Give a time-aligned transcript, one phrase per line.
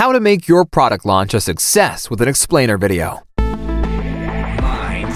[0.00, 3.22] How to make your product launch a success with an explainer video.
[3.38, 5.12] Mind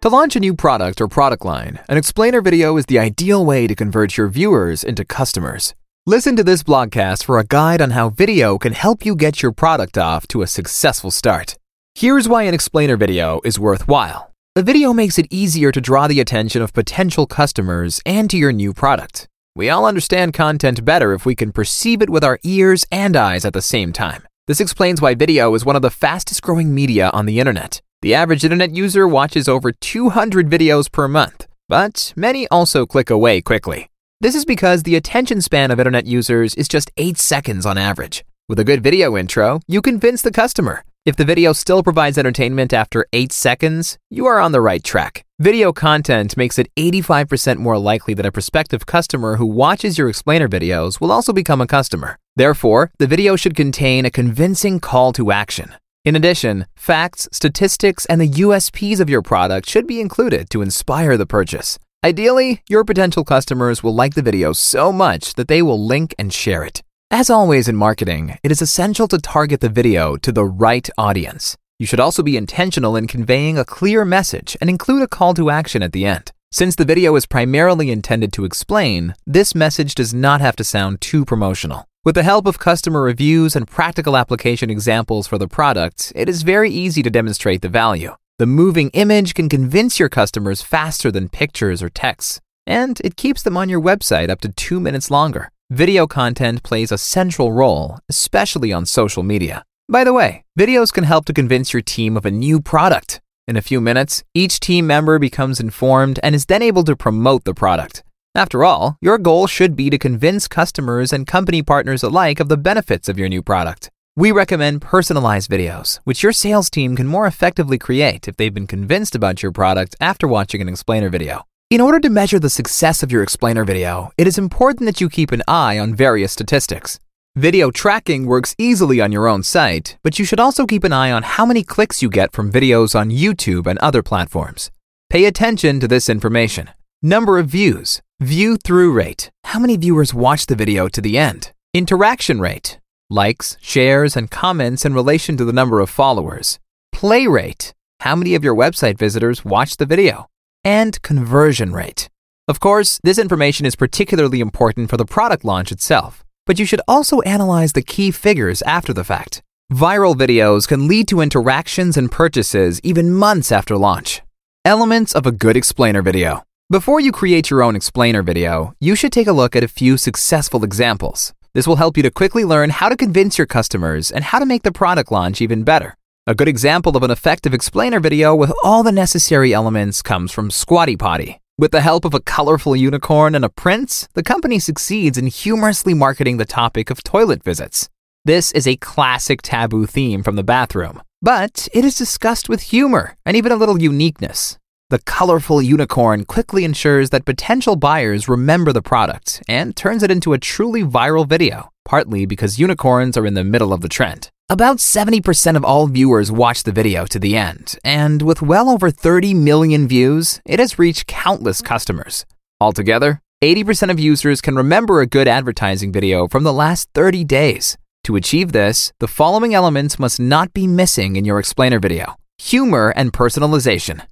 [0.00, 3.66] To launch a new product or product line, an explainer video is the ideal way
[3.66, 5.74] to convert your viewers into customers.
[6.06, 9.52] Listen to this blogcast for a guide on how video can help you get your
[9.52, 11.58] product off to a successful start.
[11.94, 14.27] Here's why an explainer video is worthwhile.
[14.58, 18.50] A video makes it easier to draw the attention of potential customers and to your
[18.50, 19.28] new product.
[19.54, 23.44] We all understand content better if we can perceive it with our ears and eyes
[23.44, 24.26] at the same time.
[24.48, 27.80] This explains why video is one of the fastest growing media on the internet.
[28.02, 33.40] The average internet user watches over 200 videos per month, but many also click away
[33.40, 33.88] quickly.
[34.20, 38.24] This is because the attention span of internet users is just 8 seconds on average.
[38.48, 40.82] With a good video intro, you convince the customer.
[41.08, 45.24] If the video still provides entertainment after 8 seconds, you are on the right track.
[45.38, 50.48] Video content makes it 85% more likely that a prospective customer who watches your explainer
[50.48, 52.18] videos will also become a customer.
[52.36, 55.72] Therefore, the video should contain a convincing call to action.
[56.04, 61.16] In addition, facts, statistics, and the USPs of your product should be included to inspire
[61.16, 61.78] the purchase.
[62.04, 66.30] Ideally, your potential customers will like the video so much that they will link and
[66.30, 66.82] share it.
[67.10, 71.56] As always in marketing, it is essential to target the video to the right audience.
[71.78, 75.48] You should also be intentional in conveying a clear message and include a call to
[75.48, 76.32] action at the end.
[76.52, 81.00] Since the video is primarily intended to explain, this message does not have to sound
[81.00, 81.86] too promotional.
[82.04, 86.42] With the help of customer reviews and practical application examples for the product, it is
[86.42, 88.16] very easy to demonstrate the value.
[88.38, 93.42] The moving image can convince your customers faster than pictures or texts, and it keeps
[93.42, 95.50] them on your website up to two minutes longer.
[95.70, 99.64] Video content plays a central role, especially on social media.
[99.86, 103.20] By the way, videos can help to convince your team of a new product.
[103.46, 107.44] In a few minutes, each team member becomes informed and is then able to promote
[107.44, 108.02] the product.
[108.34, 112.56] After all, your goal should be to convince customers and company partners alike of the
[112.56, 113.90] benefits of your new product.
[114.16, 118.66] We recommend personalized videos, which your sales team can more effectively create if they've been
[118.66, 121.47] convinced about your product after watching an explainer video.
[121.70, 125.10] In order to measure the success of your explainer video, it is important that you
[125.10, 126.98] keep an eye on various statistics.
[127.36, 131.12] Video tracking works easily on your own site, but you should also keep an eye
[131.12, 134.70] on how many clicks you get from videos on YouTube and other platforms.
[135.10, 136.70] Pay attention to this information.
[137.02, 141.52] Number of views, view through rate, how many viewers watch the video to the end,
[141.74, 142.78] interaction rate,
[143.10, 146.58] likes, shares, and comments in relation to the number of followers,
[146.92, 150.30] play rate, how many of your website visitors watch the video,
[150.64, 152.08] and conversion rate.
[152.46, 156.80] Of course, this information is particularly important for the product launch itself, but you should
[156.88, 159.42] also analyze the key figures after the fact.
[159.70, 164.22] Viral videos can lead to interactions and purchases even months after launch.
[164.64, 166.42] Elements of a good explainer video.
[166.70, 169.98] Before you create your own explainer video, you should take a look at a few
[169.98, 171.34] successful examples.
[171.52, 174.46] This will help you to quickly learn how to convince your customers and how to
[174.46, 175.97] make the product launch even better.
[176.28, 180.50] A good example of an effective explainer video with all the necessary elements comes from
[180.50, 181.40] Squatty Potty.
[181.56, 185.94] With the help of a colorful unicorn and a prince, the company succeeds in humorously
[185.94, 187.88] marketing the topic of toilet visits.
[188.26, 193.16] This is a classic taboo theme from the bathroom, but it is discussed with humor
[193.24, 194.58] and even a little uniqueness.
[194.90, 200.34] The colorful unicorn quickly ensures that potential buyers remember the product and turns it into
[200.34, 204.30] a truly viral video, partly because unicorns are in the middle of the trend.
[204.50, 208.90] About 70% of all viewers watch the video to the end, and with well over
[208.90, 212.24] 30 million views, it has reached countless customers.
[212.58, 217.76] Altogether, 80% of users can remember a good advertising video from the last 30 days.
[218.04, 222.94] To achieve this, the following elements must not be missing in your explainer video humor
[222.96, 224.06] and personalization.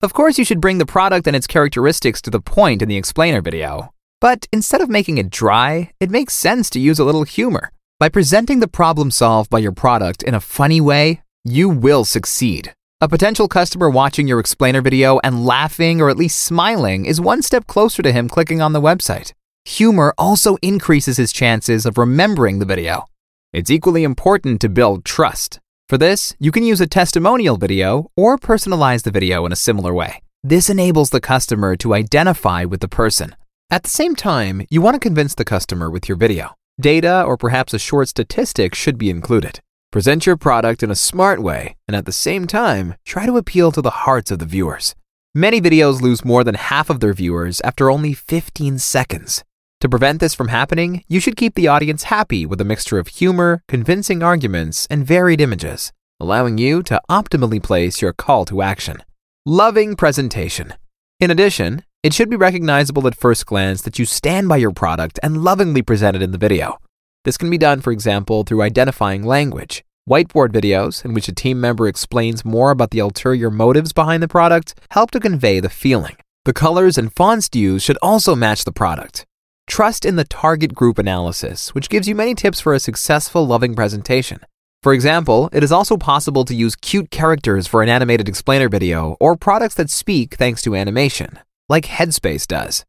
[0.00, 2.96] Of course, you should bring the product and its characteristics to the point in the
[2.96, 3.92] explainer video.
[4.20, 7.72] But instead of making it dry, it makes sense to use a little humor.
[8.00, 12.72] By presenting the problem solved by your product in a funny way, you will succeed.
[13.02, 17.42] A potential customer watching your explainer video and laughing or at least smiling is one
[17.42, 19.34] step closer to him clicking on the website.
[19.66, 23.04] Humor also increases his chances of remembering the video.
[23.52, 25.58] It's equally important to build trust.
[25.90, 29.92] For this, you can use a testimonial video or personalize the video in a similar
[29.92, 30.22] way.
[30.42, 33.36] This enables the customer to identify with the person.
[33.70, 36.56] At the same time, you want to convince the customer with your video.
[36.80, 39.60] Data or perhaps a short statistic should be included.
[39.92, 43.72] Present your product in a smart way, and at the same time, try to appeal
[43.72, 44.94] to the hearts of the viewers.
[45.34, 49.44] Many videos lose more than half of their viewers after only 15 seconds.
[49.80, 53.08] To prevent this from happening, you should keep the audience happy with a mixture of
[53.08, 59.02] humor, convincing arguments, and varied images, allowing you to optimally place your call to action.
[59.46, 60.74] Loving presentation.
[61.18, 65.20] In addition, It should be recognizable at first glance that you stand by your product
[65.22, 66.78] and lovingly present it in the video.
[67.24, 69.84] This can be done, for example, through identifying language.
[70.08, 74.28] Whiteboard videos, in which a team member explains more about the ulterior motives behind the
[74.28, 76.16] product, help to convey the feeling.
[76.46, 79.26] The colors and fonts used should also match the product.
[79.66, 83.74] Trust in the target group analysis, which gives you many tips for a successful, loving
[83.74, 84.40] presentation.
[84.82, 89.18] For example, it is also possible to use cute characters for an animated explainer video
[89.20, 91.38] or products that speak thanks to animation,
[91.70, 92.84] like Headspace does.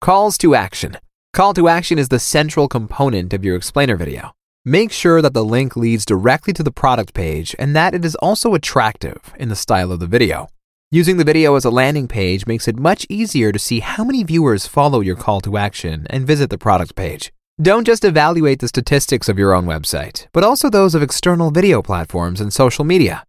[0.00, 0.96] Calls to action.
[1.34, 4.32] Call to action is the central component of your explainer video.
[4.64, 8.14] Make sure that the link leads directly to the product page and that it is
[8.16, 10.48] also attractive in the style of the video.
[10.92, 14.22] Using the video as a landing page makes it much easier to see how many
[14.22, 17.32] viewers follow your call to action and visit the product page.
[17.60, 21.82] Don't just evaluate the statistics of your own website, but also those of external video
[21.82, 23.24] platforms and social media.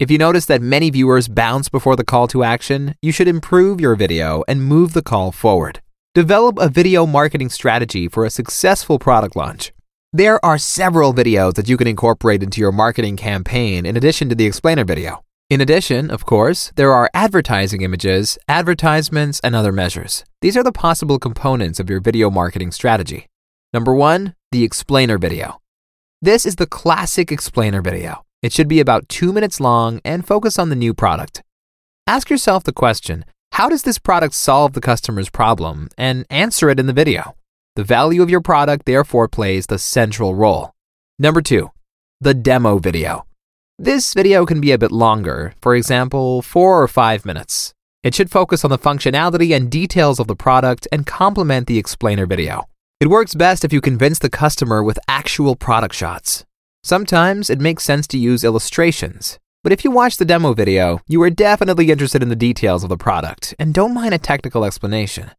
[0.00, 3.80] If you notice that many viewers bounce before the call to action, you should improve
[3.80, 5.80] your video and move the call forward.
[6.16, 9.72] Develop a video marketing strategy for a successful product launch.
[10.12, 14.34] There are several videos that you can incorporate into your marketing campaign in addition to
[14.34, 15.22] the explainer video.
[15.48, 20.24] In addition, of course, there are advertising images, advertisements, and other measures.
[20.40, 23.28] These are the possible components of your video marketing strategy.
[23.72, 25.60] Number one, the explainer video.
[26.20, 28.23] This is the classic explainer video.
[28.44, 31.42] It should be about two minutes long and focus on the new product.
[32.06, 36.78] Ask yourself the question how does this product solve the customer's problem and answer it
[36.78, 37.36] in the video?
[37.76, 40.72] The value of your product therefore plays the central role.
[41.18, 41.70] Number two,
[42.20, 43.24] the demo video.
[43.78, 47.72] This video can be a bit longer, for example, four or five minutes.
[48.02, 52.26] It should focus on the functionality and details of the product and complement the explainer
[52.26, 52.68] video.
[53.00, 56.44] It works best if you convince the customer with actual product shots.
[56.86, 61.22] Sometimes it makes sense to use illustrations, but if you watch the demo video, you
[61.22, 65.30] are definitely interested in the details of the product and don't mind a technical explanation.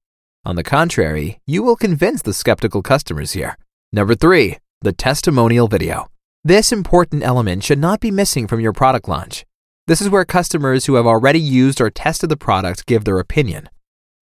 [0.43, 3.59] On the contrary, you will convince the skeptical customers here.
[3.93, 6.09] Number three, the testimonial video.
[6.43, 9.45] This important element should not be missing from your product launch.
[9.85, 13.69] This is where customers who have already used or tested the product give their opinion.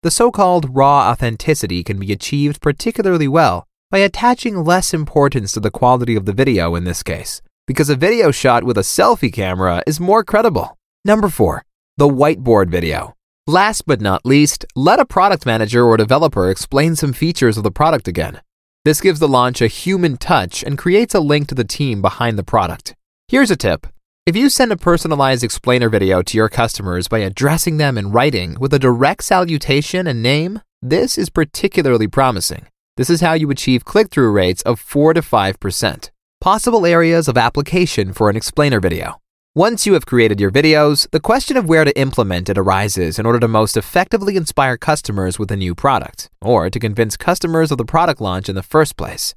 [0.01, 5.59] The so called raw authenticity can be achieved particularly well by attaching less importance to
[5.59, 9.31] the quality of the video in this case, because a video shot with a selfie
[9.31, 10.75] camera is more credible.
[11.05, 11.63] Number 4.
[11.97, 13.13] The whiteboard video.
[13.45, 17.69] Last but not least, let a product manager or developer explain some features of the
[17.69, 18.41] product again.
[18.83, 22.39] This gives the launch a human touch and creates a link to the team behind
[22.39, 22.95] the product.
[23.27, 23.85] Here's a tip.
[24.25, 28.57] If you send a personalized explainer video to your customers by addressing them in writing
[28.59, 32.65] with a direct salutation and name, this is particularly promising.
[32.95, 36.11] This is how you achieve click through rates of 4 to 5%.
[36.39, 39.19] Possible areas of application for an explainer video.
[39.55, 43.25] Once you have created your videos, the question of where to implement it arises in
[43.25, 47.79] order to most effectively inspire customers with a new product, or to convince customers of
[47.79, 49.33] the product launch in the first place.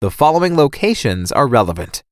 [0.00, 2.04] The following locations are relevant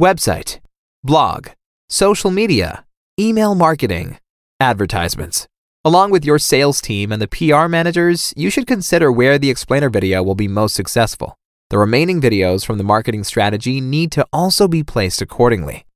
[0.00, 0.60] website,
[1.04, 1.48] blog,
[1.90, 2.86] social media,
[3.20, 4.18] email marketing,
[4.58, 5.48] advertisements.
[5.86, 9.88] Along with your sales team and the PR managers, you should consider where the explainer
[9.88, 11.38] video will be most successful.
[11.70, 15.86] The remaining videos from the marketing strategy need to also be placed accordingly.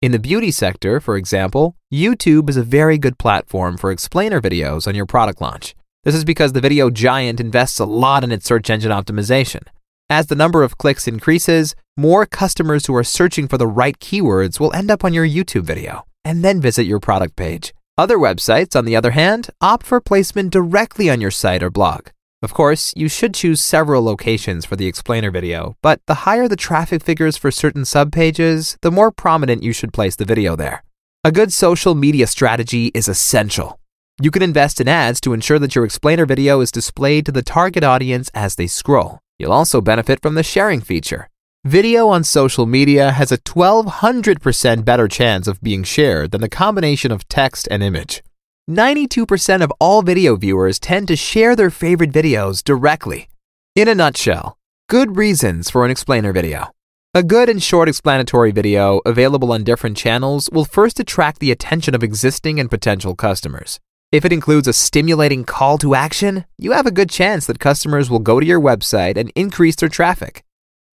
[0.00, 4.86] In the beauty sector, for example, YouTube is a very good platform for explainer videos
[4.86, 5.74] on your product launch.
[6.04, 9.62] This is because the video giant invests a lot in its search engine optimization.
[10.08, 14.60] As the number of clicks increases, more customers who are searching for the right keywords
[14.60, 17.74] will end up on your YouTube video and then visit your product page.
[18.00, 22.06] Other websites, on the other hand, opt for placement directly on your site or blog.
[22.40, 26.56] Of course, you should choose several locations for the explainer video, but the higher the
[26.56, 30.82] traffic figures for certain subpages, the more prominent you should place the video there.
[31.24, 33.78] A good social media strategy is essential.
[34.18, 37.42] You can invest in ads to ensure that your explainer video is displayed to the
[37.42, 39.18] target audience as they scroll.
[39.38, 41.28] You'll also benefit from the sharing feature.
[41.66, 47.12] Video on social media has a 1200% better chance of being shared than the combination
[47.12, 48.22] of text and image.
[48.70, 53.28] 92% of all video viewers tend to share their favorite videos directly.
[53.76, 54.56] In a nutshell,
[54.88, 56.70] good reasons for an explainer video.
[57.12, 61.94] A good and short explanatory video available on different channels will first attract the attention
[61.94, 63.78] of existing and potential customers.
[64.12, 68.08] If it includes a stimulating call to action, you have a good chance that customers
[68.08, 70.42] will go to your website and increase their traffic.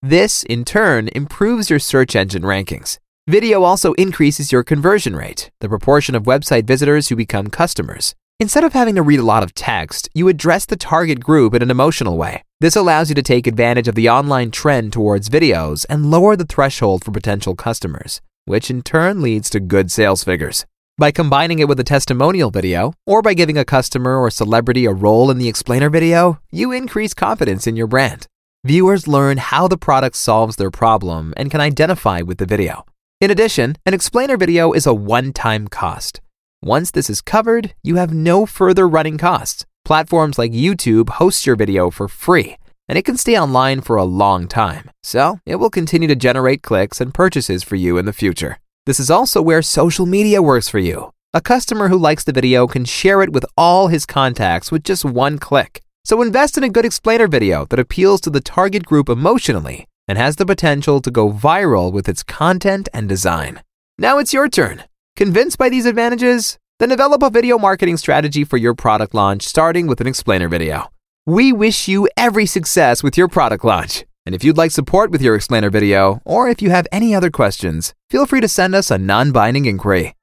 [0.07, 2.99] This, in turn, improves your search engine rankings.
[3.27, 8.13] Video also increases your conversion rate, the proportion of website visitors who become customers.
[8.39, 11.63] Instead of having to read a lot of text, you address the target group in
[11.63, 12.43] an emotional way.
[12.59, 16.45] This allows you to take advantage of the online trend towards videos and lower the
[16.45, 20.67] threshold for potential customers, which in turn leads to good sales figures.
[20.99, 24.93] By combining it with a testimonial video, or by giving a customer or celebrity a
[24.93, 28.27] role in the explainer video, you increase confidence in your brand.
[28.65, 32.83] Viewers learn how the product solves their problem and can identify with the video.
[33.21, 36.19] In addition, an explainer video is a one time cost.
[36.63, 39.67] Once this is covered, you have no further running costs.
[39.85, 42.57] Platforms like YouTube host your video for free,
[42.89, 46.63] and it can stay online for a long time, so it will continue to generate
[46.63, 48.57] clicks and purchases for you in the future.
[48.87, 51.11] This is also where social media works for you.
[51.35, 55.05] A customer who likes the video can share it with all his contacts with just
[55.05, 55.83] one click.
[56.05, 60.19] So invest in a good explainer video that appeals to the target group emotionally and
[60.19, 63.63] has the potential to go viral with its content and design.
[63.97, 64.83] Now it's your turn.
[65.15, 66.59] Convinced by these advantages?
[66.77, 70.91] Then develop a video marketing strategy for your product launch starting with an explainer video.
[71.25, 74.05] We wish you every success with your product launch.
[74.27, 77.31] And if you'd like support with your explainer video, or if you have any other
[77.31, 80.13] questions, feel free to send us a non binding inquiry.